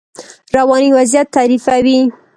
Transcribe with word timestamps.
رواني 0.55 0.89
وضعیت 0.93 1.27
تعریفوي. 1.35 1.99